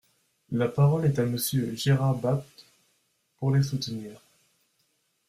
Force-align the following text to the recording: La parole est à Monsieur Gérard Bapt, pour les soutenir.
La 0.51 0.67
parole 0.67 1.05
est 1.05 1.19
à 1.19 1.27
Monsieur 1.27 1.75
Gérard 1.75 2.15
Bapt, 2.15 2.47
pour 3.37 3.53
les 3.55 3.61
soutenir. 3.61 4.13